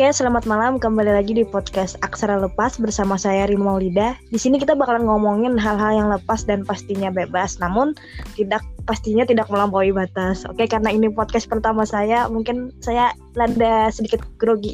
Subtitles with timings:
[0.00, 0.80] Oke, selamat malam.
[0.80, 4.16] Kembali lagi di podcast Aksara Lepas bersama saya Rima Maulida.
[4.32, 7.92] Di sini kita bakalan ngomongin hal-hal yang lepas dan pastinya bebas, namun
[8.32, 10.48] tidak pastinya tidak melampaui batas.
[10.48, 14.72] Oke, karena ini podcast pertama saya, mungkin saya landa sedikit grogi.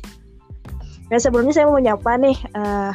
[1.10, 2.94] Dan sebelumnya saya mau menyapa nih uh,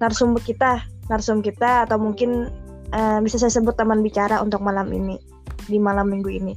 [0.00, 0.80] narsumber kita,
[1.12, 2.48] narsum kita atau mungkin
[2.96, 5.20] uh, bisa saya sebut teman bicara untuk malam ini
[5.68, 6.56] di malam minggu ini.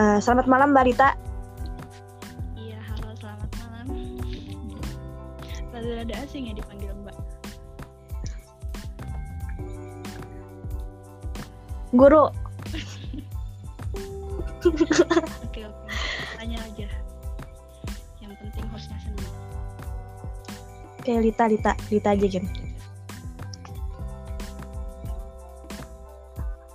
[0.00, 1.28] Uh, selamat malam Mbak
[6.10, 7.14] Rada asing ya dipanggil mbak
[11.94, 12.34] guru
[14.66, 15.62] oke oke
[16.34, 16.90] tanya aja
[18.18, 19.30] yang penting hostnya senang
[20.98, 22.46] oke Lita Lita Lita aja Jen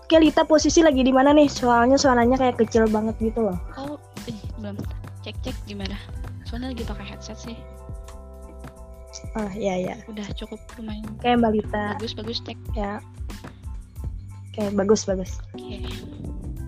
[0.05, 1.49] Oke Lita posisi lagi di mana nih?
[1.49, 3.57] Soalnya suaranya kayak kecil banget gitu loh.
[3.73, 3.97] Oh,
[4.29, 4.77] eh, belum.
[5.25, 5.97] Cek cek gimana?
[6.45, 7.57] Soalnya lagi pakai headset sih.
[9.35, 9.95] Oh iya iya.
[10.09, 11.05] Udah cukup lumayan.
[11.21, 11.85] Kayak Mbak Lita.
[11.99, 12.59] Bagus bagus tek.
[12.75, 12.99] Ya.
[14.51, 15.31] Oke bagus bagus.
[15.53, 15.83] Oke.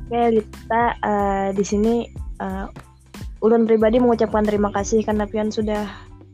[0.08, 2.08] Oke Lita uh, di sini
[2.40, 2.68] uh,
[3.46, 5.86] Ulun pribadi mengucapkan terima kasih karena Pian sudah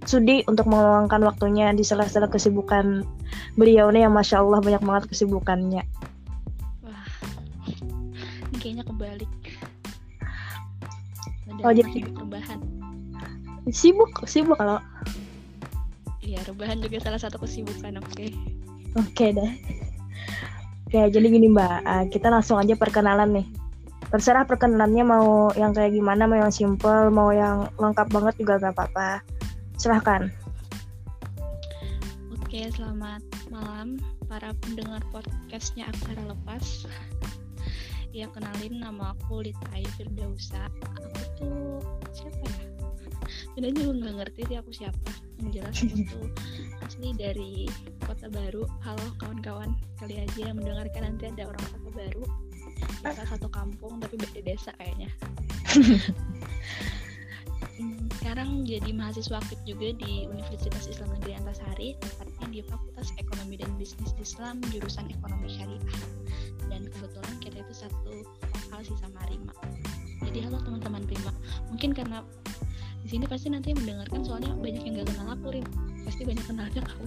[0.08, 3.03] sudi untuk meluangkan waktunya di sela-sela kesibukan
[3.59, 5.83] beliau nih yang masya Allah banyak banget kesibukannya.
[6.83, 7.08] Wah,
[8.52, 9.31] ini kayaknya kebalik.
[11.64, 12.59] oh jadi rebahan.
[13.72, 14.80] Sibuk, sibuk kalau
[16.34, 18.09] Iya, rebahan juga salah satu kesibukan, oke.
[18.09, 18.34] Okay.
[18.98, 19.52] Oke okay, deh.
[20.89, 23.48] Oke, jadi gini Mbak, uh, kita langsung aja perkenalan nih.
[24.09, 28.73] Terserah perkenalannya mau yang kayak gimana, mau yang simple, mau yang lengkap banget juga gak
[28.73, 29.22] apa-apa.
[29.78, 30.34] Silahkan.
[32.34, 33.22] Oke, selamat
[33.54, 36.89] malam para pendengar podcastnya Aksara Lepas.
[38.09, 40.65] Ya, kenalin nama aku Lita Firdausa.
[40.98, 41.77] Aku tuh
[42.10, 42.73] siapa ya?
[43.26, 46.28] Sebenarnya juga nggak ngerti sih aku siapa yang jelas aku tuh
[46.84, 47.54] asli dari
[48.04, 48.64] kota baru.
[48.84, 49.76] Halo kawan-kawan.
[50.00, 52.23] Kali aja yang mendengarkan nanti ada orang kota baru.
[53.04, 55.10] Kita satu kampung tapi beda desa kayaknya.
[58.23, 63.67] Sekarang jadi mahasiswa aktif juga di Universitas Islam Negeri Antasari tepatnya di Fakultas Ekonomi dan
[63.76, 65.83] Bisnis Islam jurusan Ekonomi Syariah.
[66.72, 69.52] Dan kebetulan kita itu satu lokal sih sama Rima.
[70.23, 71.36] Jadi halo teman-teman Rima.
[71.67, 72.23] Mungkin karena
[73.03, 75.65] di sini pasti nanti yang mendengarkan soalnya banyak yang gak kenal aku Rin.
[76.08, 77.05] Pasti banyak kenalnya kamu.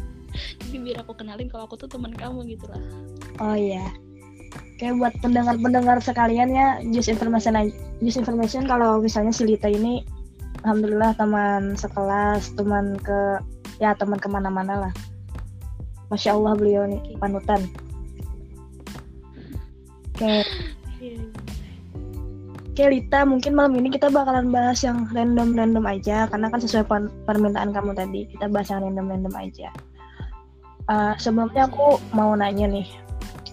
[0.60, 2.82] Jadi biar aku kenalin kalau aku tuh teman kamu gitu lah.
[3.40, 3.88] Oh iya.
[4.76, 7.56] Kayak buat pendengar-pendengar sekalian ya just information
[8.04, 10.04] just information kalau misalnya si Lita ini
[10.68, 13.40] alhamdulillah teman sekelas teman ke
[13.80, 14.92] ya teman ke mana-mana lah.
[16.12, 17.64] Masya Allah beliau nih panutan.
[20.12, 20.44] Kayak
[22.76, 26.84] Oke Lita, mungkin malam ini kita bakalan bahas yang random-random aja karena kan sesuai
[27.24, 29.72] permintaan kamu tadi kita bahas yang random-random aja.
[30.84, 32.84] Uh, sebelumnya aku mau nanya nih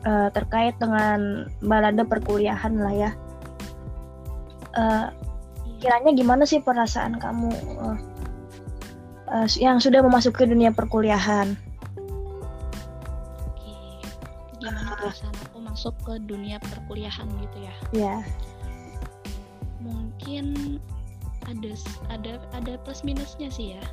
[0.03, 3.11] uh, terkait dengan balada perkuliahan lah ya.
[4.75, 5.07] Uh,
[5.79, 7.47] kiranya gimana sih perasaan kamu
[7.79, 7.95] uh,
[9.31, 11.55] uh, yang sudah memasuki dunia perkuliahan?
[13.47, 13.72] Oke,
[14.59, 17.75] gimana perasaan aku masuk ke dunia perkuliahan gitu ya?
[17.95, 18.19] Ya.
[18.19, 18.51] Yeah
[19.83, 20.79] mungkin
[21.44, 21.75] ada
[22.07, 23.83] ada ada plus minusnya sih ya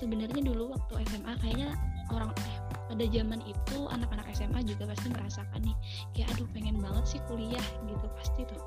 [0.00, 1.68] sebenarnya dulu waktu SMA kayaknya
[2.12, 2.56] orang eh
[2.92, 5.76] pada zaman itu anak-anak SMA juga pasti merasakan nih
[6.16, 8.60] kayak aduh pengen banget sih kuliah gitu pasti tuh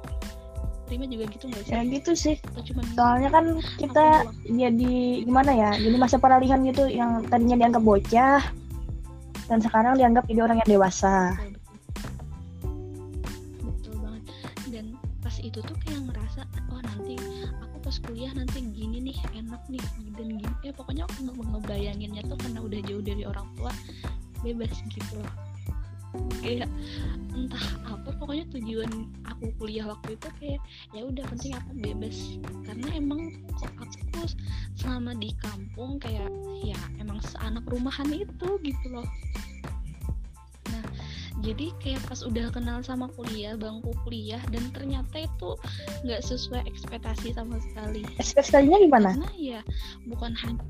[0.85, 1.73] terima juga gitu nggak sih?
[1.73, 2.35] Ya gitu sih.
[2.53, 3.45] Cuman Soalnya kan
[3.81, 4.05] kita
[4.45, 4.95] jadi
[5.25, 5.71] gimana ya?
[5.81, 8.41] Jadi masa peralihan gitu yang tadinya dianggap bocah
[9.49, 11.33] dan sekarang dianggap jadi orang yang dewasa.
[11.41, 11.54] Betul.
[20.65, 23.69] Ya pokoknya aku nggak ngebayanginnya tuh karena udah jauh dari orang tua
[24.41, 25.21] bebas gitu.
[25.21, 25.33] Loh
[26.39, 26.71] kayak
[27.35, 28.87] entah apa pokoknya tujuan
[29.27, 30.61] aku kuliah waktu itu kayak
[30.95, 32.17] ya udah penting aku bebas.
[32.65, 33.21] Karena emang
[33.53, 34.25] kok aku
[34.79, 36.31] selama di kampung kayak
[36.63, 39.05] ya emang seanak rumahan itu gitu loh
[41.45, 45.53] jadi kayak pas udah kenal sama kuliah bangku kuliah dan ternyata itu
[46.01, 48.01] nggak sesuai ekspektasi sama sekali.
[48.17, 49.09] Ekspektasinya gimana?
[49.13, 49.59] Karena ya
[50.09, 50.65] bukan hanya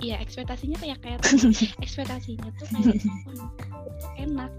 [0.00, 1.20] ya ekspektasinya kayak kayak
[1.84, 3.00] ekspektasinya tuh kayak
[4.20, 4.52] enak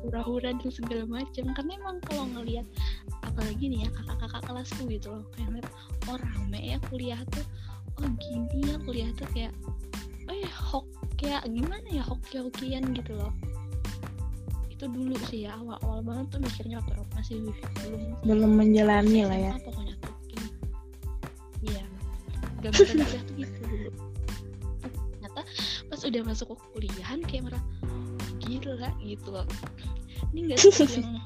[0.00, 1.44] hura-hura dan segala macam.
[1.52, 2.64] Karena emang kalau ngelihat
[3.20, 5.68] apalagi nih ya kakak-kakak kelasku gitu loh kayak ngeliat
[6.08, 7.44] oh rame ya kuliah tuh.
[8.00, 9.52] Oh gini ya kuliah tuh kayak
[10.32, 10.88] oh ya hok
[11.20, 13.30] kayak gimana ya hoki-hokian gitu loh
[14.74, 18.02] itu dulu sih ya awal-awal banget tuh mikirnya waktu masih belum.
[18.26, 19.52] Belum menjalani lah ya.
[19.62, 20.14] Pokoknya tuh
[21.62, 21.84] iya.
[22.60, 23.64] Gak bisa tuh gitu
[26.04, 27.64] udah masuk ke kuliahan kayak merah
[28.44, 29.46] gila gitu loh.
[30.30, 31.18] Ini gak sih yang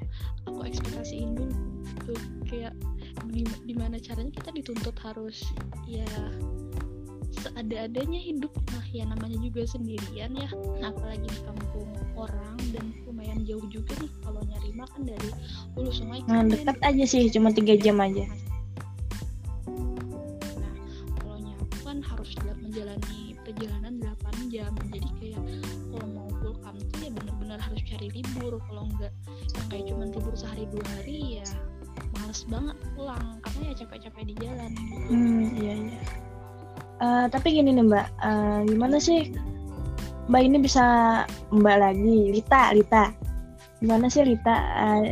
[0.46, 1.54] aku ekspektasiin dulu
[2.06, 2.72] tuh kayak
[3.66, 5.44] gimana caranya kita dituntut harus
[5.84, 6.06] ya
[7.36, 8.52] seada-adanya hidup.
[8.72, 10.48] Nah ya namanya juga sendirian ya.
[10.80, 11.88] Nah, apalagi di kampung
[12.18, 15.30] orang dan lumayan jauh juga nih kalau nyari makan dari
[15.78, 18.26] hulu sungai nah dekat aja sih cuma tiga jam aja.
[20.58, 20.74] Nah
[21.22, 24.72] kalau nyapu kan harus menjalani perjalanan 8 jam.
[24.90, 25.42] Jadi kayak
[25.94, 28.58] kalau mau full tuh ya benar-benar harus cari libur.
[28.66, 29.12] Kalau enggak
[29.54, 31.46] yang kayak cuma libur sehari dua hari ya
[32.18, 33.38] males banget pulang.
[33.46, 35.10] Karena ya capek-capek di jalan gitu.
[35.14, 36.02] hmm iya iya
[37.00, 38.06] uh, tapi gini nih mbak.
[38.22, 39.32] Uh, gimana sih
[40.28, 40.84] mbak ini bisa
[41.50, 42.34] mbak lagi?
[42.34, 43.04] Lita Lita.
[43.78, 45.02] Gimana sih Lita uh,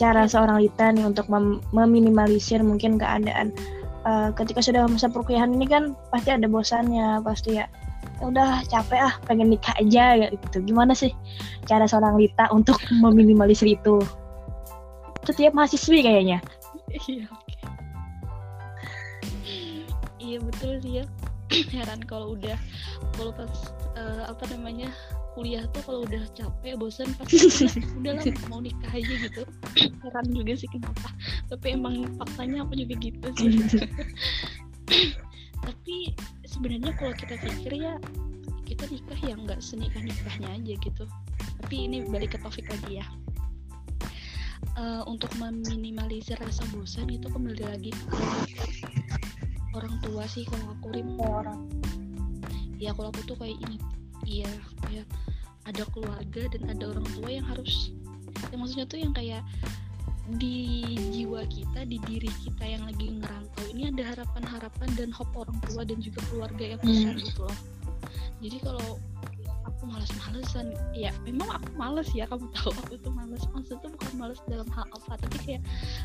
[0.00, 3.52] cara seorang Lita nih untuk mem meminimalisir mungkin keadaan
[4.08, 7.68] uh, ketika sudah masa perkuliahan ini kan pasti ada bosannya pasti ya,
[8.20, 10.58] ya udah capek ah pengen nikah aja gitu.
[10.64, 11.12] Gimana sih
[11.68, 14.00] cara seorang Lita untuk meminimalisir itu?
[15.24, 16.40] Setiap mahasiswi kayaknya.
[17.08, 17.28] Iya
[20.24, 21.04] iya betul ya
[21.70, 22.58] heran kalau udah
[23.14, 23.52] kalau pas
[23.94, 24.90] uh, apa namanya
[25.34, 27.66] kuliah tuh kalau udah capek bosan pasti
[28.00, 29.42] udah lah mau nikah aja gitu.
[30.06, 31.10] Heran juga sih kenapa.
[31.50, 33.58] Tapi emang faktanya aku juga gitu sih.
[35.66, 36.14] Tapi
[36.46, 37.98] sebenarnya kalau kita pikir ya
[38.64, 41.04] kita nikah yang nggak senikah nikahnya aja gitu.
[41.60, 43.06] Tapi ini balik ke topik lagi ya.
[44.74, 48.06] Uh, untuk meminimalisir rasa bosan itu kembali lagi ke
[49.74, 51.60] orang tua sih kalau aku rim orang
[52.78, 53.76] ya kalau aku tuh kayak ini
[54.26, 54.50] iya
[54.86, 55.06] kayak
[55.64, 57.90] ada keluarga dan ada orang tua yang harus
[58.50, 59.42] ya maksudnya tuh yang kayak
[60.40, 65.58] di jiwa kita, di diri kita yang lagi ngerantau ini ada harapan-harapan dan hope orang
[65.68, 67.24] tua dan juga keluarga yang besar hmm.
[67.28, 67.58] gitu loh.
[68.40, 68.88] Jadi kalau
[69.64, 70.76] aku males-malesan.
[70.92, 73.42] Ya memang aku males ya kamu tahu aku tuh males.
[73.52, 75.62] Maksud tuh bukan males dalam hal apa tapi kayak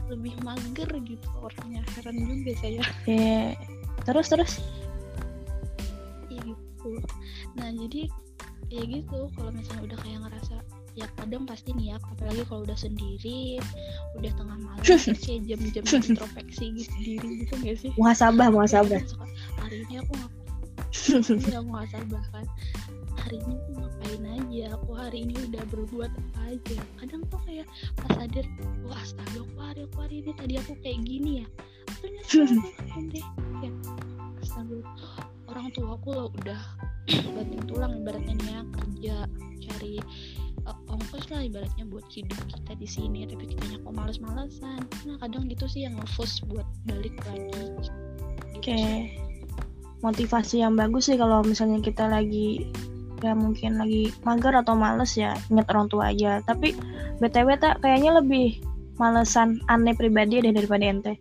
[0.07, 1.83] lebih mager gitu orangnya.
[1.99, 2.81] Heran juga saya.
[3.05, 3.55] Yeah.
[4.07, 4.53] terus terus?
[6.31, 6.91] Iya gitu.
[7.59, 8.01] Nah jadi
[8.71, 9.19] ya gitu.
[9.35, 10.55] Kalau misalnya udah kayak ngerasa
[10.97, 13.61] ya kadang pasti nih ya apalagi kalau udah sendiri
[14.19, 14.83] udah tengah malam
[15.23, 17.91] kayak jam-jam introspeksi gitu diri gitu gak sih?
[17.95, 18.99] Muhasabah muhasabah.
[19.63, 20.39] Hari ini aku ngapain
[21.53, 22.45] ya muhasabah kan
[23.29, 26.77] hari ini aku ngapain aja aku hari ini udah berbuat apa aja.
[26.97, 27.69] Kadang tuh kayak
[28.01, 28.45] pas sadar
[28.81, 31.47] wah astaga aku hari aku hari ini tadi aku kayak gini ya?
[32.01, 33.25] Ternyata deh?
[33.61, 33.71] Ya
[34.41, 34.81] astaga
[35.45, 36.61] orang tua aku loh udah
[37.37, 39.15] banting tulang ibaratnya nih ya kerja
[39.61, 39.93] cari
[40.65, 44.81] uh, ongkos lah ibaratnya buat hidup kita di sini tapi kita kok males-malesan.
[45.05, 47.45] Nah kadang gitu sih yang ngeforce buat balik lagi.
[47.53, 47.93] Gitu oke.
[48.57, 49.13] okay.
[50.01, 52.73] motivasi yang bagus sih kalau misalnya kita lagi
[53.19, 56.39] ya mungkin lagi mager atau males ya inget orang tua aja.
[56.43, 56.75] Tapi
[57.19, 58.59] btw tak kayaknya lebih
[58.99, 61.15] malesan aneh pribadi deh daripada ente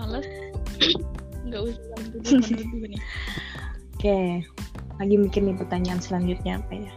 [0.00, 0.26] males.
[1.46, 1.96] Nggak usah
[3.96, 4.18] oke
[4.96, 6.92] lagi mikir nih pertanyaan selanjutnya apa ya?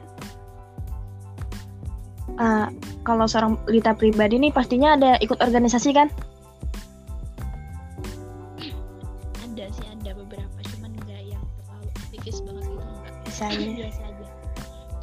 [2.40, 2.72] Uh,
[3.04, 6.08] kalau seorang Lita pribadi nih pastinya ada ikut organisasi kan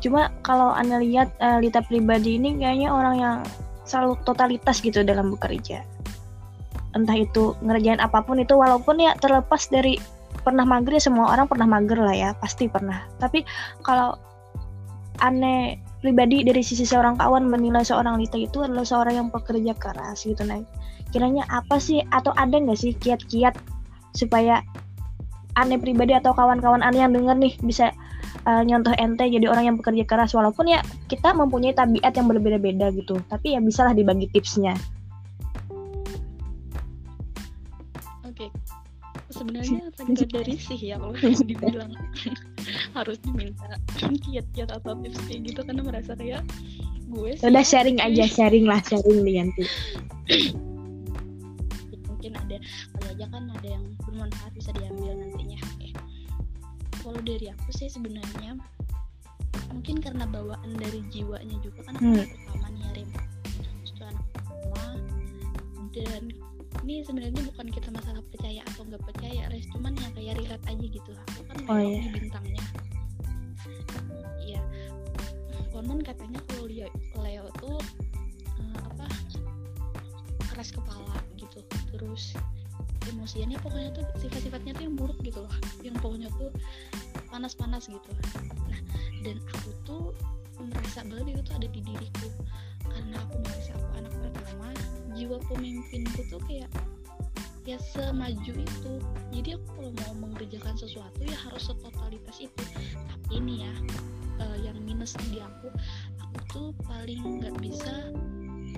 [0.07, 3.37] cuma kalau anda lihat uh, Lita pribadi ini kayaknya orang yang
[3.83, 5.83] selalu totalitas gitu dalam bekerja.
[6.95, 9.99] Entah itu ngerjain apa pun itu walaupun ya terlepas dari
[10.47, 13.03] pernah mager ya semua orang pernah mager lah ya pasti pernah.
[13.19, 13.43] Tapi
[13.83, 14.15] kalau
[15.21, 20.23] aneh pribadi dari sisi seorang kawan menilai seorang Lita itu adalah seorang yang pekerja keras
[20.23, 20.61] gitu nah
[21.11, 23.57] kiranya apa sih atau ada nggak sih kiat-kiat
[24.13, 24.61] supaya
[25.57, 27.91] aneh pribadi atau kawan-kawan aneh yang denger nih bisa
[28.47, 32.95] uh, nyontoh ente jadi orang yang bekerja keras walaupun ya kita mempunyai tabiat yang berbeda-beda
[32.95, 33.19] gitu.
[33.27, 34.79] Tapi ya bisalah dibagi tipsnya.
[38.23, 38.47] Oke.
[38.47, 38.51] Okay.
[39.35, 41.13] sebenarnya agak dari sih ya kalau
[41.51, 41.93] dibilang.
[42.97, 46.43] Harus diminta kiat-kiat atau tips kayak gitu karena merasa kayak
[47.07, 49.65] gue sih udah sharing aja sharing lah sharing nih nanti.
[52.11, 52.57] Mungkin ada
[52.99, 55.59] kali aja kan ada yang bermanfaat bisa diambil nantinya.
[55.85, 55.93] Eh,
[57.07, 58.59] kalau dari aku sih sebenarnya.
[59.71, 62.27] Mungkin karena bawaan dari jiwanya juga kan aku hmm.
[62.27, 63.09] pertama nih Rim
[64.03, 64.85] anak pertama.
[65.95, 66.23] Dan
[66.83, 69.71] ini sebenarnya bukan kita masalah percaya atau nggak percaya res.
[69.71, 71.11] Cuman yang kayak relate aja gitu.
[71.15, 72.11] Aku kan oh, iya.
[72.11, 72.65] bintangnya.
[74.43, 74.63] Ya
[75.71, 76.89] konon katanya kalau Leo,
[77.21, 77.79] Leo tuh
[78.59, 79.07] uh, apa
[80.51, 81.63] keras kepala gitu.
[81.95, 82.35] Terus
[83.13, 85.55] emosiannya pokoknya tuh sifat-sifatnya tuh yang buruk gitu loh.
[85.83, 86.51] Yang pokoknya tuh
[87.31, 88.11] panas-panas gitu.
[88.71, 88.81] Nah
[89.23, 90.05] dan aku tuh
[90.59, 92.29] merasa banget itu tuh ada di diriku.
[92.87, 94.69] Karena aku merasa aku anak pertama
[95.17, 96.71] jiwa pemimpinku tuh kayak
[97.67, 98.93] ya semaju itu.
[99.35, 102.63] Jadi aku kalau mau mengerjakan sesuatu ya harus setotalitas itu.
[102.95, 103.75] Tapi ini ya
[104.41, 105.69] uh, yang minus di aku
[106.21, 108.13] aku tuh paling nggak bisa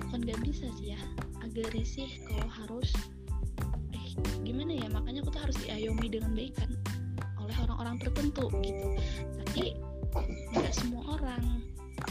[0.07, 1.01] bukan nggak bisa sih ya
[1.43, 2.89] agak risih kalau harus
[4.43, 6.71] gimana ya makanya aku tuh harus diayomi dengan baik kan
[7.41, 8.87] oleh orang-orang tertentu gitu
[9.45, 9.63] tapi
[10.55, 11.43] nggak semua orang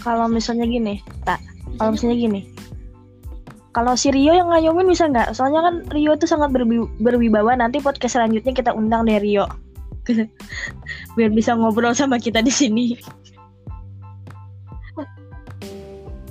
[0.02, 1.42] kalau misalnya gini tak
[1.76, 2.40] kalau misalnya gini
[3.78, 5.38] kalau si Rio yang ngayomin bisa nggak?
[5.38, 7.54] Soalnya kan Rio itu sangat berwi berwibawa.
[7.54, 9.46] Nanti podcast selanjutnya kita undang deh Rio.
[11.14, 12.98] Biar bisa ngobrol sama kita di sini.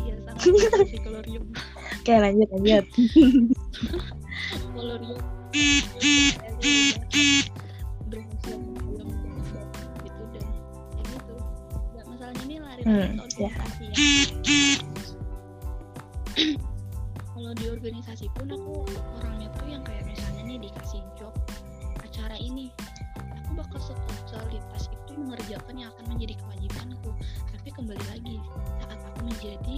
[0.04, 1.40] Iya, sama sih kalau Rio.
[2.04, 2.86] Oke, lanjut lanjut.
[4.76, 5.37] kalau Rio
[12.88, 13.52] hmm, ya
[17.36, 18.88] kalau di organisasi pun aku
[19.20, 21.36] orangnya tuh yang kayak misalnya nih dikasih job
[22.00, 22.72] acara ini
[23.36, 27.12] aku bakal setotalitas itu mengerjakan yang akan menjadi kewajibanku
[27.52, 28.38] tapi kembali lagi
[28.80, 29.78] saat aku menjadi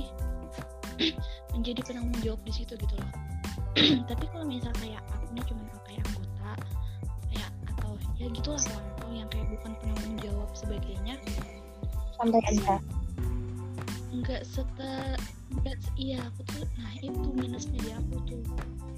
[1.56, 3.12] menjadi penanggung jawab di situ gitu loh
[4.10, 5.59] tapi kalau misal kayak aku nih cuma
[8.20, 8.60] ya gitulah
[9.00, 11.16] kawan yang kayak bukan penanggung jawab sebagainya.
[12.20, 12.76] Sampai aja.
[14.12, 15.16] Nggak setel
[15.66, 18.44] That's, iya aku tuh nah itu minusnya di aku tuh.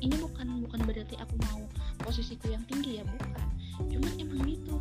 [0.04, 1.64] Ini bukan bukan berarti aku mau
[2.04, 3.48] posisiku yang tinggi ya bukan.
[3.88, 4.76] Cuman emang itu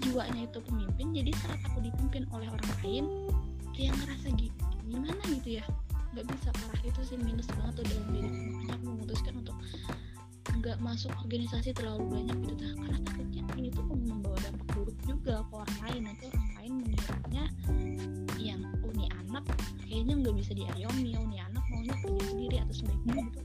[0.00, 3.04] jiwanya itu pemimpin jadi saat aku dipimpin oleh orang lain
[3.76, 5.64] kayak ngerasa gitu gimana gitu ya?
[6.16, 9.56] Nggak bisa parah itu sih minus banget tuh dalam diri makanya aku memutuskan untuk
[10.60, 15.40] nggak masuk organisasi terlalu banyak gitu dah karena takutnya ini tuh membawa dampak buruk juga
[15.40, 17.44] ke orang lain nanti orang lain mengiranya
[18.36, 19.44] yang oh ini anak
[19.80, 23.40] kayaknya nggak bisa diayomi oh ini anak maunya kerja sendiri atau sebaiknya gitu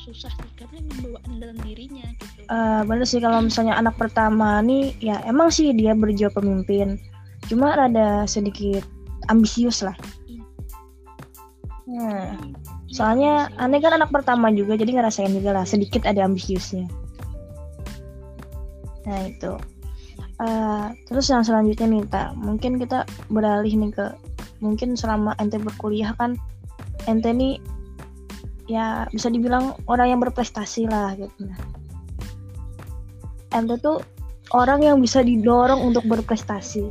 [0.00, 4.94] susah sih karena bawaan dalam dirinya gitu uh, bener sih kalau misalnya anak pertama nih
[5.02, 6.96] ya emang sih dia berjiwa pemimpin
[7.50, 8.86] cuma ada sedikit
[9.26, 9.98] ambisius lah
[10.30, 10.46] iya.
[11.90, 12.79] hmm.
[12.90, 16.90] Soalnya aneh kan anak pertama juga jadi ngerasain juga lah sedikit ada ambisiusnya.
[19.06, 19.54] Nah itu.
[20.40, 24.06] Uh, terus yang selanjutnya nih tak mungkin kita beralih nih ke
[24.64, 26.32] mungkin selama ente berkuliah kan
[27.04, 27.60] ente nih
[28.64, 31.44] ya bisa dibilang orang yang berprestasi lah gitu.
[31.44, 31.60] Nah
[33.52, 34.00] ente tuh
[34.56, 36.88] orang yang bisa didorong untuk berprestasi.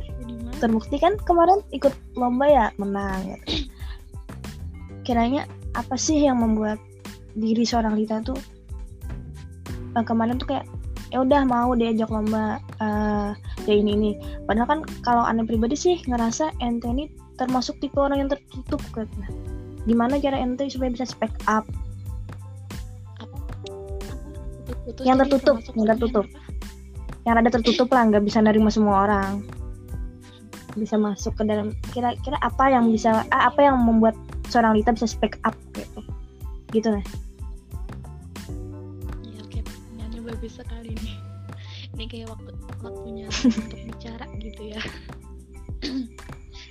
[0.62, 3.66] Terbukti kan kemarin ikut lomba ya menang gitu.
[5.00, 6.82] kiranya apa sih yang membuat
[7.38, 8.38] diri seorang Lita tuh
[9.94, 10.66] uh, kemarin tuh kayak
[11.10, 13.34] ya udah mau diajak lomba uh,
[13.66, 14.10] ya ini ini.
[14.46, 19.08] Padahal kan kalau aneh pribadi sih ngerasa ente ini termasuk tipe orang yang tertutup kan
[19.88, 21.66] gimana cara ente supaya bisa speak up?
[25.02, 26.26] Yang tertutup yang tertutup.
[27.28, 29.44] yang ada tertutup lah nggak bisa nerima semua orang.
[30.72, 34.16] Bisa masuk ke dalam kira-kira apa yang bisa apa yang membuat
[34.50, 36.00] seorang Lita bisa speak up gitu.
[36.74, 37.04] Gitu nih
[39.30, 39.60] ya oke.
[39.96, 41.16] Nyanyi bagus sekali nih
[41.96, 42.04] ini.
[42.10, 42.50] Kayak waktu
[42.82, 44.80] waktunya untuk bicara gitu ya.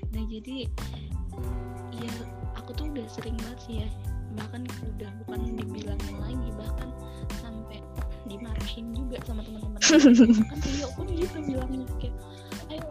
[0.10, 0.66] Nah jadi
[2.02, 2.14] ya
[2.58, 3.90] aku tuh udah sering banget sih ya.
[4.34, 4.66] Bahkan
[4.98, 6.90] udah bukan dibilangin lagi bahkan
[7.42, 7.78] sampai
[8.26, 9.82] dimarahin juga sama teman-teman
[10.50, 12.16] kan Rio pun gitu bilangnya kayak
[12.74, 12.86] ayo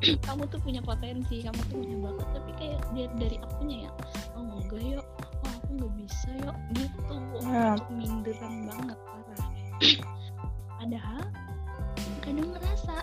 [0.00, 3.90] kamu tuh punya potensi kamu tuh punya bakat tapi kayak dia dari akunya ya
[4.32, 5.06] oh enggak yuk
[5.44, 7.14] oh aku nggak bisa yuk gitu.
[7.40, 9.50] Oh, minderan banget parah.
[10.80, 11.24] Padahal
[12.24, 12.94] kadang ngerasa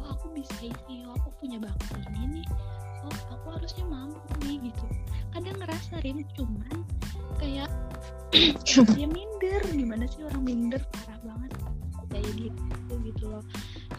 [0.00, 2.46] oh aku bisa ini oh aku punya bakat ini nih
[3.04, 4.84] oh aku harusnya mampu nih gitu.
[5.32, 6.76] Kadang ngerasa Rin cuman
[7.36, 7.68] kayak
[8.96, 9.60] dia minder.
[9.68, 10.80] Gimana sih orang minder?
[10.88, 11.52] Parah banget.
[12.08, 13.44] Kayak gitu gitu loh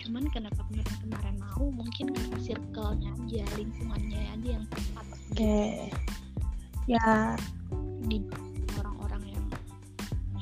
[0.04, 5.32] cuman kenapa kemarin kemarin mau mungkin karena circle-nya aja lingkungannya aja yang tepat oke.
[5.32, 5.88] okay.
[6.92, 7.40] ya.
[8.04, 8.20] Di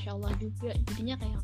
[0.01, 1.39] Masya Allah juga jadinya kayak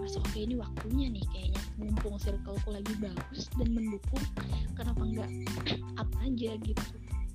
[0.00, 4.24] masuk oke ini waktunya nih kayaknya mumpung circleku lagi bagus dan mendukung
[4.72, 5.30] kenapa enggak
[6.00, 6.86] up aja gitu?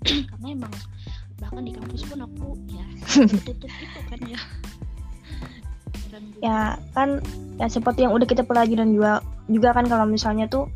[0.33, 0.73] Karena emang
[1.37, 2.83] bahkan di kampus pun aku ya
[3.45, 4.39] tutup itu kan ya
[6.43, 7.23] ya kan
[7.57, 10.69] ya seperti yang udah kita pelajaran juga juga kan kalau misalnya tuh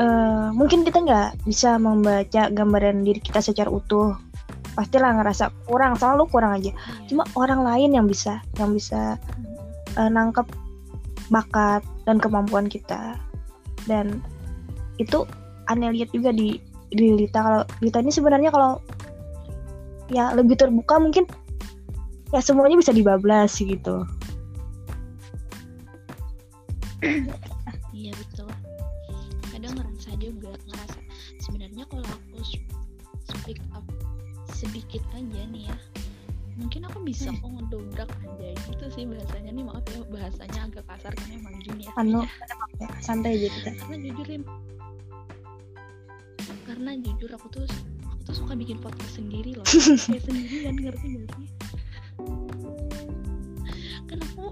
[0.00, 4.16] uh, mungkin kita nggak bisa membaca gambaran diri kita secara utuh.
[4.70, 6.70] Pastilah ngerasa kurang selalu kurang aja.
[7.10, 9.18] Cuma orang lain yang bisa yang bisa
[9.98, 10.46] uh, nangkep
[11.28, 13.18] bakat dan kemampuan kita.
[13.84, 14.22] Dan
[15.02, 15.26] itu
[15.66, 16.56] aneh lihat juga di
[16.90, 17.42] di Lita.
[17.42, 18.78] Kalau Lita ini sebenarnya kalau
[20.10, 21.26] ya lebih terbuka mungkin
[22.30, 24.06] ya semuanya bisa dibablas gitu
[27.96, 28.50] iya betul.
[29.50, 31.00] Kadang ngerasa juga ngerasa
[31.42, 32.40] sebenarnya kalau aku
[33.26, 33.84] speak up
[34.50, 35.76] sedikit aja nih ya
[36.60, 38.48] mungkin aku bisa kok ngedobrak aja.
[38.68, 42.20] Gitu sih bahasanya nih maaf ya bahasanya agak kasar karena emang gini ya anu
[42.76, 43.70] ya, santai aja kita.
[43.80, 44.42] Karena jujurin
[46.68, 47.66] karena jujur aku tuh
[48.06, 49.66] aku tuh suka bikin podcast sendiri loh.
[50.06, 51.48] Kayak sendiri kan ngerti gak sih?
[54.06, 54.46] Kan aku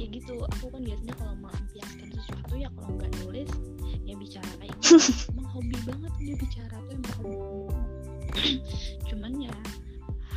[0.00, 0.34] ya gitu.
[0.56, 3.50] Aku kan biasanya kalau melampiaskan sesuatu ya kalau nggak nulis
[4.08, 4.96] ya bicara kayak gitu.
[5.36, 7.76] Emang hobi banget dia bicara tuh emang hobi.
[9.12, 9.54] Cuman ya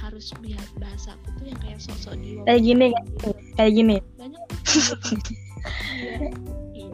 [0.04, 2.88] harus lihat bahasa aku tuh yang kayak sosok di kayak gini
[3.56, 3.98] kayak gini.
[4.20, 4.42] Banyak
[6.04, 6.20] iya.
[6.76, 6.92] Iya.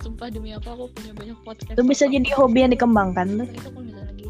[0.00, 3.68] Sumpah demi apa aku punya banyak podcast itu bisa jadi hobi yang dikembangkan tuh itu
[3.76, 4.26] misalnya lagi.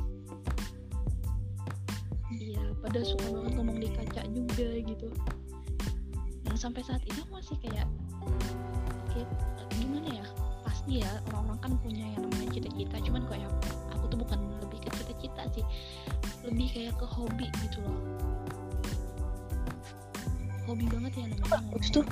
[2.34, 3.47] Iya pada suka banget
[6.58, 7.86] sampai saat ini masih kayak
[9.14, 9.30] kayak
[9.78, 10.26] gimana ya
[10.66, 13.50] pasti ya orang-orang kan punya yang namanya cita-cita cuman kayak
[13.94, 15.64] aku tuh bukan lebih ke cita-cita sih
[16.42, 18.00] lebih kayak ke hobi gitu loh.
[20.66, 22.06] Hobi banget ya namanya ngomong tuh?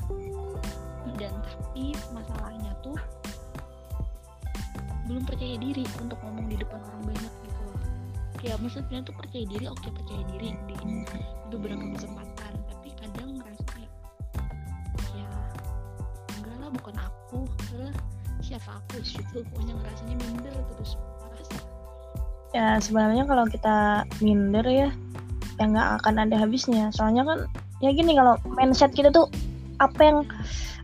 [1.17, 2.99] dan tapi masalahnya tuh
[5.09, 7.81] belum percaya diri untuk ngomong di depan orang banyak gitu loh.
[8.39, 10.75] Kayak maksudnya tuh percaya diri oke percaya diri di
[11.51, 12.36] beberapa kesempatan
[18.57, 21.57] siapa aku gitu pokoknya ngerasanya minder terus ngerasa
[22.57, 24.89] ya sebenarnya kalau kita minder ya
[25.57, 26.93] ya nggak akan ada habisnya.
[26.93, 27.39] Soalnya kan
[27.81, 29.29] ya gini kalau mindset kita tuh
[29.81, 30.19] apa yang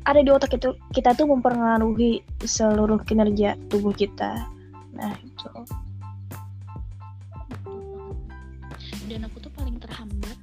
[0.05, 4.49] ada di otak itu kita tuh mempengaruhi seluruh kinerja tubuh kita.
[4.97, 5.49] Nah itu
[9.09, 10.39] dan aku tuh paling terhambat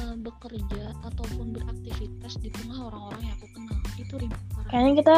[0.00, 3.76] uh, bekerja ataupun beraktivitas di tengah orang-orang yang aku kenal.
[4.00, 4.32] Itu rim
[4.72, 5.16] kayaknya kita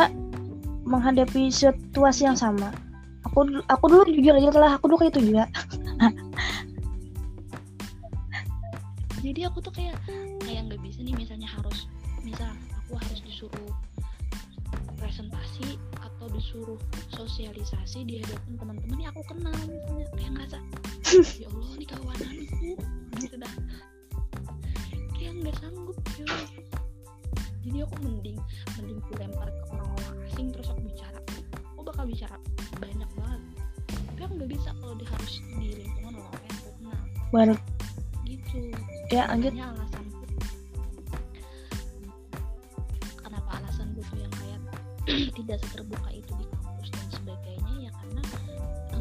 [0.84, 2.70] menghadapi situasi yang sama.
[3.24, 5.48] Aku aku dulu jujur aja lah aku dulu kayak itu juga.
[9.24, 9.96] Jadi aku tuh kayak
[10.44, 11.88] kayak nggak bisa nih misalnya harus
[12.20, 13.72] misal aku harus disuruh
[15.00, 16.76] presentasi atau disuruh
[17.16, 20.04] sosialisasi di hadapan teman-teman yang aku kenal misalnya.
[20.12, 20.58] Kayak ngerasa
[21.40, 22.76] ya Allah nih kawananku
[23.24, 23.54] gitu dah.
[25.16, 26.28] Kayak nggak sanggup cuy
[27.64, 28.38] jadi aku mending
[28.77, 31.20] mending dilempar ke orang-orang asing terus aku bicara.
[31.72, 32.37] Aku bakal bicara
[32.77, 33.42] banyak banget.
[33.88, 37.00] Tapi aku nggak bisa kalau dia harus di lingkungan orang yang aku kenal
[37.33, 37.57] baru
[38.29, 38.61] gitu.
[39.09, 39.53] Ya lanjut.
[39.57, 40.20] Alasanku
[43.24, 44.61] kenapa alasanku tuh yang kayak
[45.40, 47.88] tidak seterbuka itu di kampus dan sebagainya?
[47.88, 48.22] Ya karena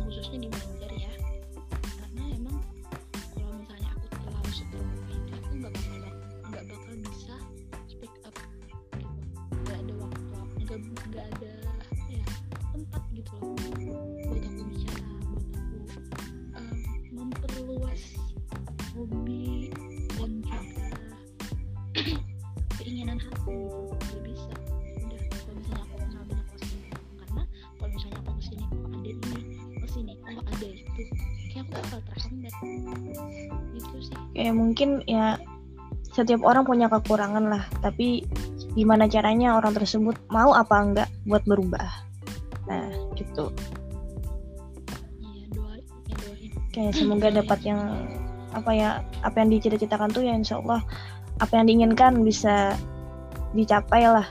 [0.08, 1.02] khususnya di manajer ya
[13.13, 13.54] gitu loh.
[14.26, 15.78] Buat aku bicara buat aku
[16.58, 16.78] em,
[17.13, 18.02] memperluas
[18.97, 19.69] hobi
[20.17, 20.60] dan juga
[22.82, 24.54] keinginan hati gitu gak bisa
[24.97, 26.78] udah kalau misalnya aku kenal banyak pasti
[27.21, 27.43] karena
[27.78, 29.39] kalau misalnya aku ke sini oh ada ini
[29.78, 31.04] ke sini oh ada itu?
[31.54, 32.54] Kayak aku bakal terhambat.
[33.78, 34.17] Itu sih.
[34.34, 35.38] Kayak mungkin ya
[36.13, 37.63] setiap orang punya kekurangan lah.
[37.82, 38.26] Tapi
[38.73, 42.02] gimana caranya orang tersebut mau apa enggak buat berubah
[43.33, 43.49] gitu.
[45.19, 46.51] Iya ya doain.
[46.69, 47.81] Kayak semoga dapat yang
[48.53, 48.89] apa ya
[49.25, 50.85] apa yang dicita-citakan tuh ya insya Allah
[51.41, 52.77] apa yang diinginkan bisa
[53.57, 54.29] dicapai lah.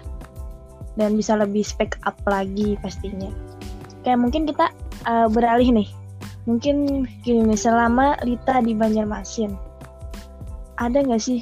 [0.95, 3.33] Dan bisa lebih speak up lagi pastinya.
[4.07, 4.71] Kayak mungkin kita
[5.09, 5.89] uh, beralih nih.
[6.47, 9.73] Mungkin gini selama Lita di Banjarmasin
[10.83, 11.39] ada nggak sih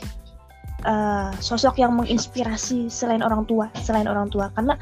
[0.84, 4.52] uh, sosok yang menginspirasi selain orang tua selain orang tua?
[4.52, 4.76] Karena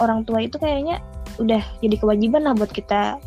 [0.00, 1.02] orang tua itu kayaknya
[1.40, 3.18] udah jadi kewajiban lah buat kita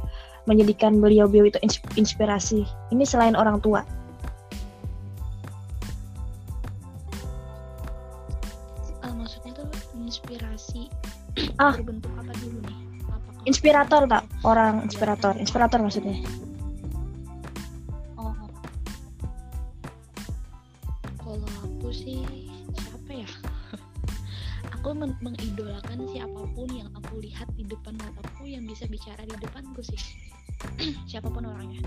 [0.46, 2.66] menjadikan beliau-beliau itu ins- inspirasi.
[2.94, 3.82] Ini selain orang tua.
[9.02, 10.90] Ah maksudnya tuh inspirasi
[11.58, 11.74] Ah.
[11.76, 12.78] berbentuk apa dulu nih?
[13.10, 15.34] Apakah inspirator tak orang inspirator.
[15.36, 16.18] Inspirator maksudnya
[24.96, 29.84] men- mengidolakan siapa pun yang aku lihat di depan mataku yang bisa bicara di depanku
[29.84, 30.00] sih.
[31.12, 31.84] siapa pun orangnya.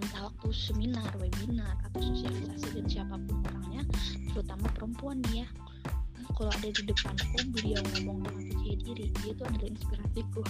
[0.00, 3.82] Entah waktu seminar, webinar, atau sosialisasi dan siapa pun orangnya,
[4.32, 5.48] terutama perempuan nih ya.
[6.36, 10.40] kalau ada di depanku beliau ngomong dengan percaya diri dia tuh adalah inspirasiku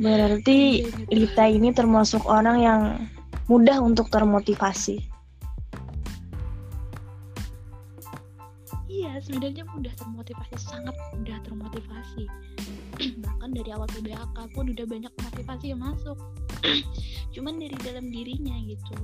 [0.00, 1.10] Berarti Iya, gitu.
[1.12, 2.80] Lita ini termasuk orang yang
[3.46, 5.13] mudah untuk termotivasi.
[8.94, 12.30] Iya, sebenarnya mudah termotivasi, sangat mudah termotivasi.
[13.26, 16.14] Bahkan dari awal PBAK pun udah banyak motivasi yang masuk.
[17.34, 18.94] Cuman dari dalam dirinya gitu.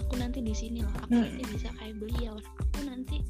[0.00, 1.28] Aku nanti di sini loh, aku Hmm.
[1.28, 2.40] nanti bisa kayak beliau.
[2.40, 3.20] Aku nanti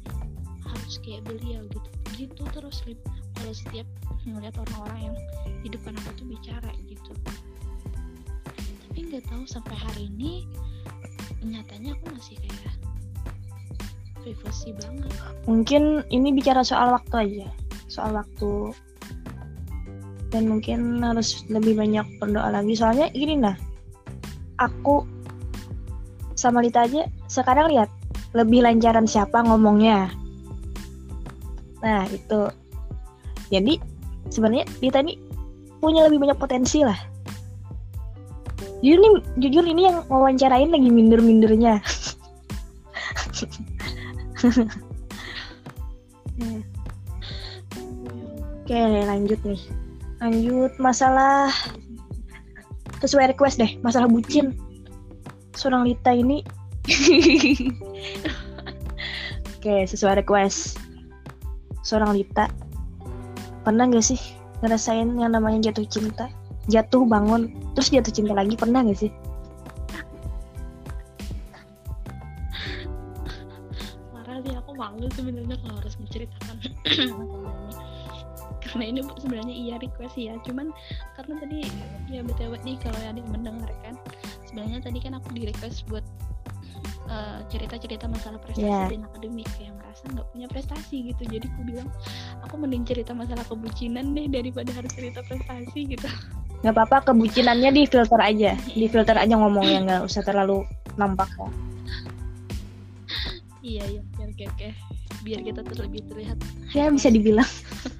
[0.63, 1.89] harus kayak beliau gitu.
[2.15, 2.99] Gitu terus Lip.
[3.35, 3.87] Kalau setiap
[4.23, 5.15] ngeliat orang-orang yang
[5.59, 7.11] di depan aku tuh bicara gitu.
[8.87, 10.47] Tapi nggak tahu sampai hari ini
[11.43, 12.71] nyatanya aku masih kayak
[14.27, 15.11] privacy banget
[15.47, 17.47] Mungkin ini bicara soal waktu aja,
[17.87, 18.75] soal waktu.
[20.27, 22.75] Dan mungkin harus lebih banyak berdoa lagi.
[22.75, 23.55] Soalnya gini nah,
[24.59, 25.07] aku
[26.35, 27.87] sama Lita aja sekarang lihat
[28.35, 30.11] lebih lancaran siapa ngomongnya.
[31.79, 32.51] Nah itu.
[33.47, 33.79] Jadi
[34.27, 35.15] sebenarnya Lita ini
[35.79, 36.99] punya lebih banyak potensi lah.
[38.83, 41.79] Jujur nih, jujur ini yang wawancarain lagi minder-mindernya.
[48.67, 49.61] Oke, lanjut nih.
[50.21, 51.53] Lanjut masalah
[52.99, 54.57] sesuai request deh, masalah bucin.
[55.57, 56.45] Seorang Lita ini
[59.57, 60.79] Oke, sesuai request.
[61.83, 62.47] Seorang Lita
[63.63, 64.19] pernah gak sih
[64.63, 66.31] ngerasain yang namanya jatuh cinta?
[66.67, 69.11] Jatuh bangun, terus jatuh cinta lagi pernah gak sih?
[80.17, 80.67] Iya request ya cuman
[81.15, 81.57] karena tadi
[82.09, 83.93] ya btw nih kalau ada yang mendengarkan
[84.49, 86.05] sebenarnya tadi kan aku di request buat
[87.07, 88.89] eh, cerita-cerita masalah prestasi Yeah.
[88.89, 91.89] dan akademik yang merasa nggak punya prestasi gitu jadi aku bilang
[92.41, 96.09] aku mending cerita masalah kebucinan deh daripada harus cerita prestasi gitu
[96.65, 98.57] Gak apa-apa, kebucinannya di filter aja.
[98.57, 100.65] Di filter aja ngomongnya, nggak usah terlalu
[100.97, 101.45] nampak ya.
[103.61, 104.69] iya iya oke oke
[105.21, 106.37] biar kita terlebih terlihat
[106.73, 107.45] Ya bisa dibilang.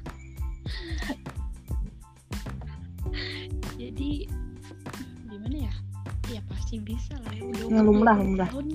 [3.78, 4.10] jadi
[5.28, 5.74] gimana ya
[6.28, 8.50] ya pasti bisa lah ya udah Ya, lumrah, 20 lumrah.
[8.52, 8.66] tahun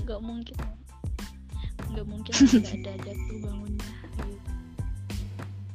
[0.00, 0.56] nggak mungkin
[1.90, 3.90] nggak mungkin nggak ada jatuh bangunnya
[4.26, 4.52] gitu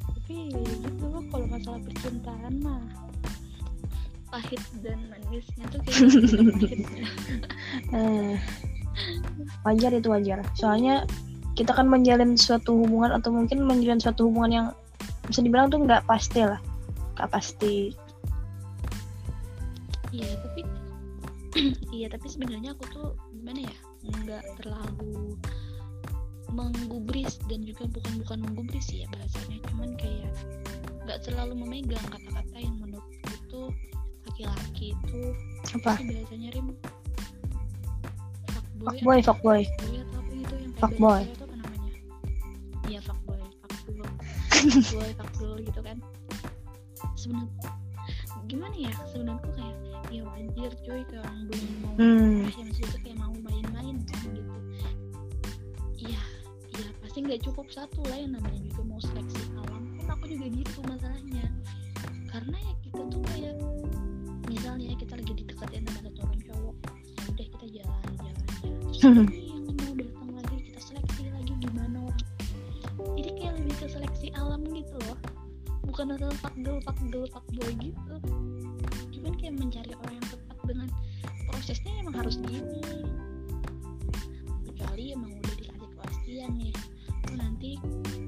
[0.01, 2.83] tapi ya gitu loh kalau masalah percintaan mah
[4.27, 6.11] pahit dan manisnya tuh juga
[6.59, 7.07] pahitnya
[7.91, 8.35] Eh,
[9.67, 10.39] wajar itu wajar.
[10.55, 11.03] Soalnya
[11.53, 14.67] kita kan menjalin suatu hubungan atau mungkin menjalin suatu hubungan yang
[15.27, 16.59] bisa dibilang tuh nggak pasti lah.
[17.15, 17.95] Nggak pasti.
[20.15, 20.61] iya tapi
[21.97, 23.75] iya tapi sebenarnya aku tuh gimana ya
[24.23, 25.35] nggak terlalu
[26.55, 30.31] menggubris dan juga bukan bukan menggubris sih ya bahasanya cuman kayak
[31.03, 33.61] nggak terlalu memegang kata-kata yang menurutku itu
[34.23, 35.21] laki-laki itu
[35.75, 35.99] Apa?
[35.99, 36.67] sih bahasanya rim
[38.85, 39.99] Fuckboy, fuckboy fuckboy.
[40.31, 41.21] gitu yang Fuckboy.
[41.27, 41.91] itu namanya
[42.87, 43.39] iya fuckboy
[44.63, 45.97] fuckboy fuckboy gitu kan
[47.25, 47.69] sebenarnya.
[48.45, 49.77] Gimana ya sebenarnya kayak
[50.13, 52.45] ya wajar coy kayak orang belum mau Hmm.
[52.45, 54.55] ya maksudnya tuh kayak mau main-main kan gitu.
[56.05, 56.21] Iya
[56.77, 59.83] iya pasti nggak cukup satu lah yang namanya juga mau seleksi alam.
[59.97, 61.45] Pun aku juga gitu masalahnya.
[62.29, 63.57] Karena ya kita tuh kayak
[64.45, 66.75] misalnya kita lagi didekatin sama satu orang cowok
[67.17, 68.45] ya udah kita jalan jalan
[68.93, 69.25] jalan
[76.39, 78.15] fuckgirl fuckgirl fuckboy gitu.
[79.15, 80.89] Cuman kayak mencari orang yang tepat dengan
[81.49, 82.81] prosesnya emang harus gini.
[84.69, 86.75] Kecuali emang udah dikasih kepastian nih
[87.25, 87.71] oh nanti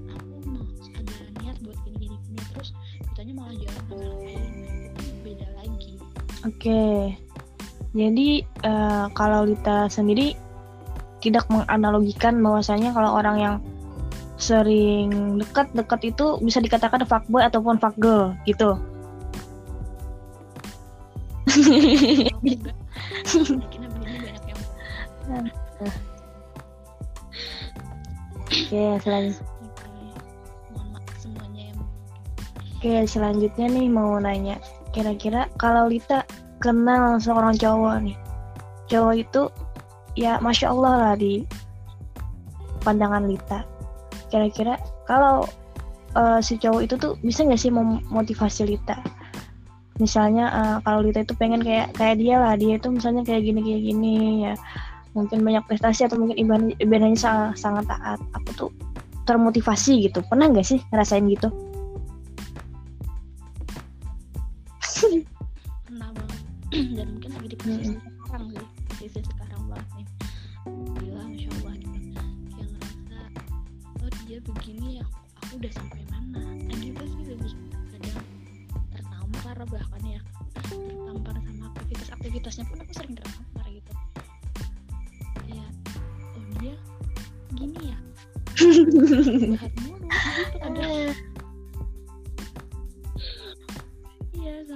[0.10, 0.65] aku mau
[0.98, 2.74] ada niat buat gini gini gini terus
[3.13, 4.41] kitanya malah jalan lain.
[5.22, 5.93] Beda lagi.
[6.46, 7.13] Oke.
[7.98, 10.38] Jadi eh, kalau Lita sendiri
[11.22, 13.56] tidak menganalogikan bahwasanya kalau orang yang
[14.38, 18.78] sering dekat-dekat itu bisa dikatakan fuckboy ataupun fuckgirl gitu.
[28.47, 29.89] Oke, selan- oke
[30.71, 31.80] mohon maaf semuanya yang
[32.78, 34.62] Oke, selanjutnya nih mau nanya.
[34.93, 36.23] Kira-kira kalau Lita
[36.62, 38.17] kenal seorang cowok nih.
[38.88, 39.41] Cowok itu
[40.15, 41.43] ya Masya Allah lah di
[42.86, 43.76] pandangan Lita.
[44.31, 45.47] Kira-kira kalau
[46.15, 48.97] eh, si cowok itu tuh bisa nggak sih memotivasi Lita?
[49.97, 53.59] Misalnya eh, kalau Lita itu pengen kayak kayak dia lah, dia itu misalnya kayak gini
[53.61, 54.15] kayak gini
[54.49, 54.53] ya.
[55.17, 58.19] Mungkin banyak prestasi atau mungkin ibadah ibadahnya sangat, sangat taat.
[58.37, 58.69] Aku tuh
[59.25, 60.21] termotivasi gitu.
[60.29, 61.49] Pernah nggak sih ngerasain gitu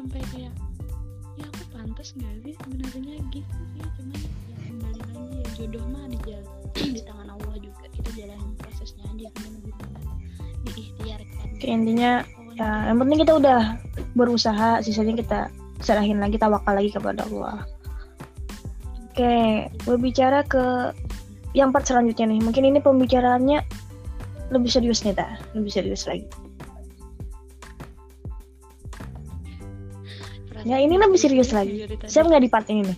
[0.02, 0.54] sampai kayak
[1.38, 3.16] ya aku pantas nggak sih sebenarnya?
[3.30, 6.46] Gitu sih cuman ya kembali lagi ya jodoh mah di jalan
[6.98, 7.86] di tangan Allah juga.
[7.94, 10.00] Kita jalanin prosesnya aja gimana gimana
[10.66, 11.46] diikhtiarkan.
[11.54, 12.12] Oke, intinya
[12.58, 13.62] ya yang penting kita udah
[14.18, 15.40] berusaha sisanya kita
[15.86, 17.62] serahin lagi tawakal lagi kepada Allah.
[19.06, 20.98] Oke berbicara ke
[21.54, 22.42] yang part selanjutnya nih.
[22.42, 23.62] Mungkin ini pembicaraannya
[24.50, 26.26] lebih serius nih ta lebih serius lagi
[30.66, 31.86] ya ini lebih serius lagi.
[32.06, 32.98] siap nggak di part ini nih?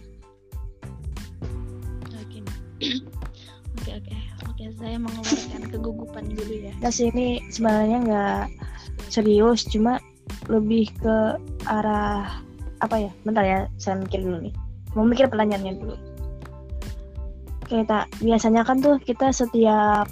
[2.19, 2.39] Oke
[3.79, 4.15] oke oke.
[4.51, 6.73] Oke saya mengeluarkan kegugupan dulu ya.
[6.83, 8.43] Nah, sih ini sebenarnya nggak
[9.09, 9.99] serius cuma
[10.51, 12.43] lebih ke arah
[12.83, 13.11] apa ya?
[13.23, 14.53] Bentar ya saya mikir dulu nih.
[14.93, 15.95] Mau mikir pertanyaannya dulu.
[17.65, 20.05] Kita biasanya kan tuh kita setiap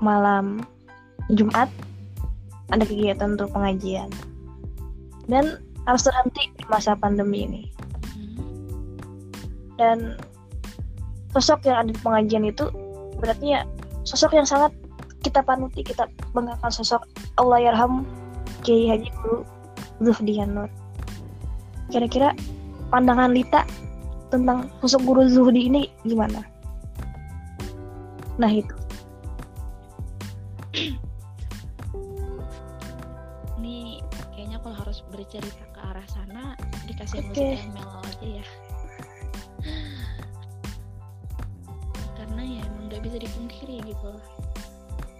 [0.00, 0.62] malam
[1.32, 1.68] Jumat
[2.70, 4.08] ada kegiatan untuk pengajian.
[5.26, 7.62] Dan harus terhenti di masa pandemi ini.
[9.80, 10.16] Dan
[11.32, 12.68] sosok yang ada di pengajian itu
[13.20, 13.60] berarti ya
[14.04, 14.72] sosok yang sangat
[15.20, 17.04] kita panuti kita banggakan sosok
[17.36, 18.08] Allah yarham
[18.64, 19.44] Kiai Haji Guru
[20.00, 20.68] Zuhdian Nur.
[21.92, 22.32] Kira-kira
[22.88, 23.64] pandangan Lita
[24.32, 26.44] tentang sosok Guru Zuhdi ini gimana?
[28.40, 28.79] Nah itu
[37.40, 38.46] musik yang mellow aja ya
[42.20, 44.12] karena ya emang nggak bisa dipungkiri gitu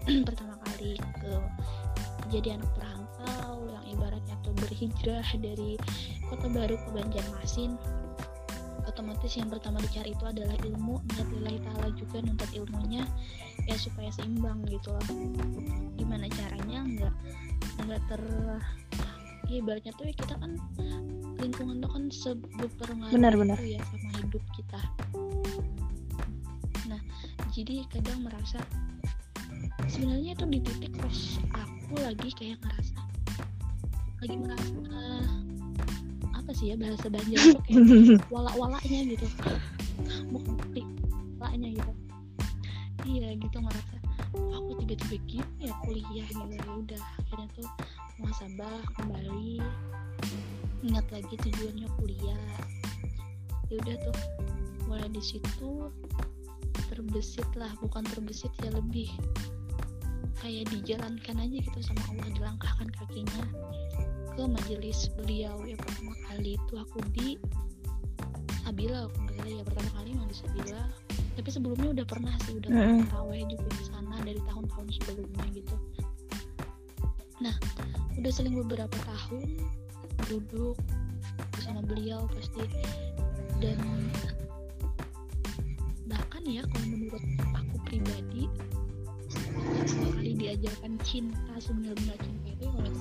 [0.29, 1.33] pertama kali ke
[2.29, 5.75] jadi anak perantau yang ibaratnya tuh berhijrah dari
[6.31, 7.75] kota baru ke Banjarmasin.
[8.87, 13.03] Otomatis yang pertama dicari itu adalah ilmu niat lillahi ta'ala juga nuntut ilmunya
[13.67, 15.07] ya supaya seimbang gitu loh.
[15.99, 16.87] Gimana caranya?
[16.87, 17.15] Nggak
[17.83, 18.23] nggak ter
[19.59, 20.53] ibaratnya tuh ya kita kan
[21.41, 23.57] lingkungan tuh kan seberpengaruh Benar-benar.
[23.59, 24.81] itu ya sama hidup kita.
[26.87, 27.01] Nah
[27.51, 28.61] jadi kadang merasa
[29.91, 31.19] sebenarnya itu di titik pas
[31.57, 33.01] aku lagi kayak ngerasa
[34.21, 34.75] lagi merasa
[36.37, 37.83] apa sih ya bahasa Banjar tuh kayak
[38.35, 39.27] walak-walaknya gitu.
[40.31, 40.83] Bukan ti
[41.41, 41.93] walaknya gitu.
[43.09, 43.97] Iya gitu ngerasa
[44.31, 47.67] aku tiba-tiba gini ya kuliah gitu ya udah akhirnya tuh
[48.31, 49.59] muhasabah kembali
[50.87, 52.47] ingat lagi tujuannya kuliah.
[53.67, 54.19] Ya udah tuh
[54.87, 55.91] mulai di situ
[56.87, 59.11] terbesit lah bukan terbesit ya lebih
[60.39, 63.43] kayak dijalankan aja gitu sama Allah dilangkahkan kakinya
[64.39, 66.73] ke majelis beliau ya pertama kali itu.
[66.87, 67.35] Aku di
[68.63, 70.83] Sabila aku nggak salah ya pertama kali emang di Sabila.
[71.35, 73.11] Tapi sebelumnya udah pernah sih udah pernah Mm-mm.
[73.11, 75.75] taraweh juga di sana dari tahun-tahun sebelumnya gitu
[77.41, 77.57] nah
[78.21, 79.57] udah seling beberapa tahun
[80.29, 80.77] duduk
[81.57, 82.65] bersama beliau pasti.
[83.61, 83.77] Dan
[86.09, 88.49] bahkan ya kalau menurut aku pribadi
[90.21, 92.95] kali diajarkan cinta sebenar-benar cinta itu oleh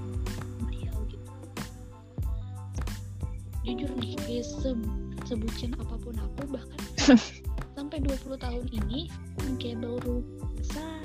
[0.63, 1.31] beliau gitu.
[3.63, 4.91] Jujur nih kayak se-
[5.27, 6.81] sebutin apa pun aku bahkan
[7.75, 9.07] sampai 20 tahun ini
[9.59, 10.23] kayak baru
[10.59, 10.98] bisa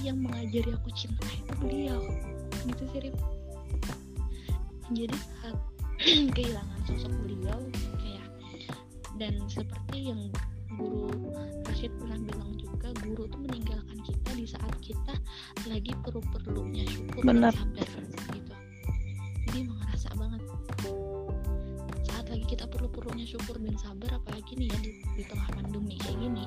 [0.00, 2.00] yang mengajari aku cinta itu beliau
[2.68, 3.16] gitu sih Rip.
[4.92, 5.56] jadi saat
[6.36, 7.60] kehilangan sosok beliau
[8.00, 8.26] kayak
[9.20, 10.32] dan seperti yang
[10.80, 11.12] guru
[11.68, 15.14] Rashid pernah bilang juga guru tuh meninggalkan kita di saat kita
[15.68, 17.52] lagi perlu-perlunya syukur Benar.
[17.52, 17.88] dan sabar
[18.32, 18.54] gitu
[19.50, 20.42] jadi emang ngerasa banget
[22.08, 26.16] saat lagi kita perlu-perlunya syukur dan sabar apalagi nih ya di, di tengah pandemi kayak
[26.16, 26.46] gini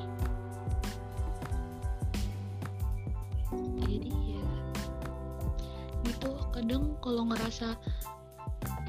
[6.64, 7.76] kadang kalau ngerasa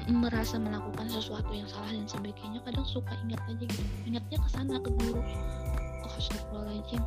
[0.07, 3.83] merasa melakukan sesuatu yang salah dan sebagainya kadang suka ingat aja gitu.
[4.07, 5.19] Ingatnya ke sana ke guru.
[6.07, 7.03] Oh astagfirullahaladzim.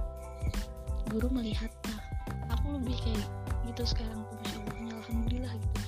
[1.09, 2.05] Guru melihat nah
[2.53, 3.25] aku lebih kayak
[3.73, 4.61] gitu sekarang tuh Masya
[4.93, 5.81] Alhamdulillah gitu.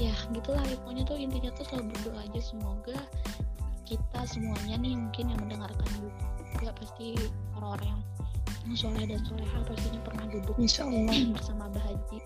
[0.00, 0.64] Ya gitulah.
[0.64, 2.40] Ya, pokoknya tuh intinya tuh selalu berdoa aja.
[2.40, 2.96] Semoga
[3.84, 7.12] kita semuanya nih mungkin yang mendengarkan juga pasti
[7.60, 8.02] orang-orang yang
[8.74, 11.14] soleh dan soleha pastinya pernah duduk Insya Allah.
[11.36, 12.18] bersama Bahaji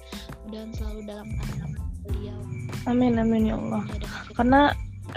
[0.48, 1.70] dan selalu dalam pandangan
[2.06, 2.38] beliau
[2.88, 3.82] Amin amin ya Allah.
[3.84, 4.60] Ya, kita- Karena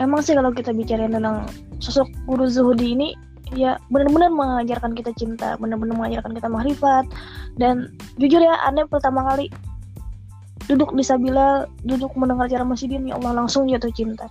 [0.02, 1.48] emang sih kalau kita bicarain tentang
[1.80, 3.10] sosok guru zuhudi ini
[3.54, 7.06] ya benar-benar mengajarkan kita cinta, benar-benar mengajarkan kita makrifat
[7.56, 9.48] dan jujur ya aneh pertama kali
[10.66, 14.26] duduk di Sabila, duduk mendengar cara Masjidin ya Allah langsung jatuh cinta.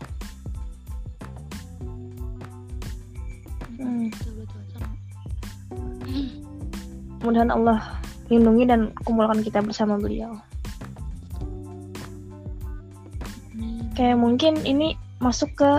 [7.22, 10.35] Mudahan Allah lindungi dan kumpulkan kita bersama beliau.
[13.92, 15.70] Kayak mungkin ini masuk ke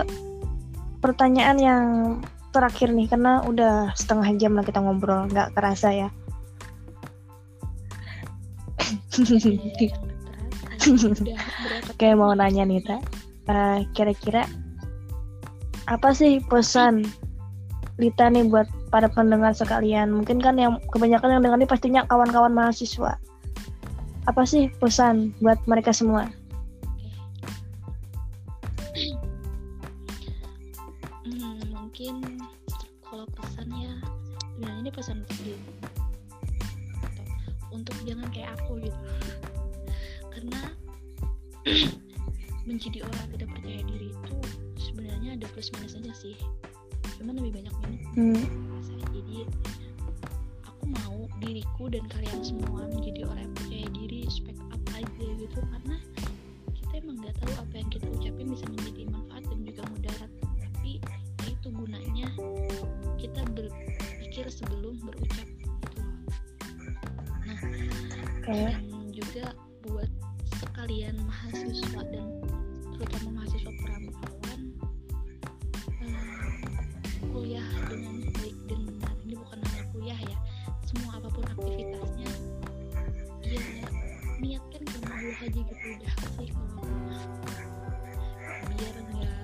[1.04, 1.84] pertanyaan yang
[2.54, 6.08] terakhir nih karena udah setengah jam lah kita ngobrol nggak kerasa ya.
[11.98, 12.98] Kayak mau nanya nih ta,
[13.44, 14.48] Eh, kira-kira
[15.84, 17.04] apa sih pesan
[18.00, 20.14] Lita nih buat para pendengar sekalian?
[20.14, 23.18] Mungkin kan yang kebanyakan yang dengar ini pastinya kawan-kawan mahasiswa.
[24.30, 26.30] Apa sih pesan buat mereka semua?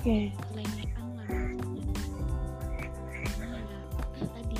[0.00, 0.32] Oke.
[0.32, 1.28] kelengean lah
[3.28, 3.58] karena
[4.16, 4.56] ya tadi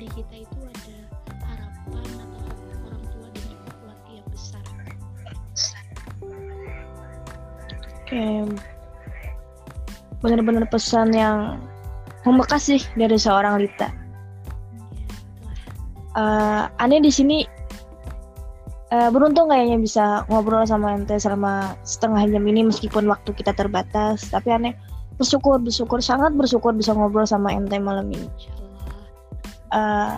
[0.00, 0.96] di kita itu ada
[1.44, 2.40] harapan atau
[2.88, 4.64] orang tua dan juga keluarga yang besar
[8.08, 8.24] Oke.
[10.24, 11.60] Benar-benar pesan yang
[12.24, 13.92] membekas sih dari seorang Lita.
[13.92, 15.58] ya itulah
[16.16, 17.44] Eh, aneh di sini
[18.98, 24.26] eh, beruntung kayaknya bisa ngobrol sama ente selama setengah jam ini meskipun waktu kita terbatas.
[24.26, 24.74] Tapi aneh
[25.14, 28.26] bersyukur, bersyukur sangat bersyukur bisa ngobrol sama ente malam ini.
[29.70, 30.14] Eh,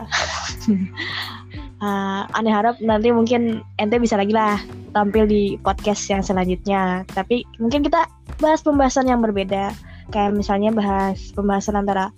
[1.85, 4.57] eh, aneh harap nanti mungkin ente bisa lagi lah
[4.97, 7.05] tampil di podcast yang selanjutnya.
[7.12, 8.09] Tapi mungkin kita
[8.40, 9.77] bahas pembahasan yang berbeda.
[10.11, 12.09] Kayak misalnya bahas pembahasan antara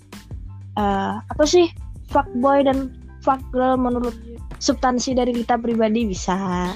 [0.79, 1.67] eh, apa sih
[2.13, 4.15] fuckboy dan fuckgirl menurut
[4.59, 6.71] substansi dari kita pribadi bisa.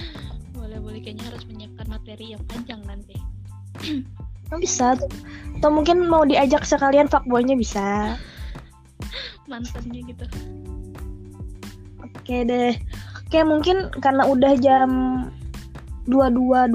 [0.54, 3.16] boleh boleh kayaknya harus menyiapkan materi yang panjang nanti
[4.62, 4.94] bisa.
[5.58, 8.16] Atau mungkin mau diajak sekalian fuckboynya bisa.
[9.50, 10.24] mantannya gitu
[12.02, 12.74] Oke deh.
[13.26, 14.90] Oke mungkin karena udah jam
[16.10, 16.70] 22.21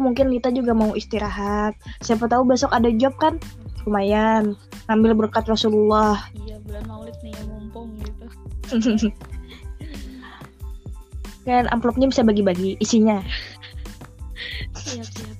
[0.00, 1.76] mungkin Lita juga mau istirahat.
[2.04, 3.36] Siapa tahu besok ada job kan?
[3.84, 4.56] Lumayan.
[4.92, 6.28] Ambil berkat Rasulullah.
[6.44, 7.16] iya bulan maulid
[11.46, 13.18] Kan amplopnya bisa bagi-bagi isinya.
[14.78, 15.36] siap siap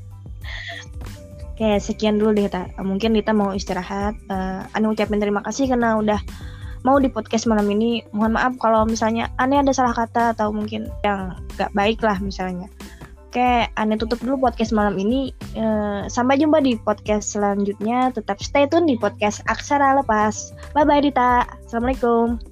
[1.53, 2.67] Oke, sekian dulu deh, Ta.
[2.81, 4.19] Mungkin Lita mau istirahat.
[4.27, 6.19] Eh Ane ucapin terima kasih karena udah
[6.83, 8.03] mau di podcast malam ini.
[8.11, 12.67] Mohon maaf kalau misalnya Ane ada salah kata atau mungkin yang gak baik lah misalnya.
[13.31, 15.31] Oke, Ane tutup dulu podcast malam ini.
[15.55, 18.11] Eh, sampai jumpa di podcast selanjutnya.
[18.11, 20.51] Tetap stay tune di podcast Aksara Lepas.
[20.75, 21.47] Bye-bye, Dita.
[21.69, 22.43] Assalamualaikum.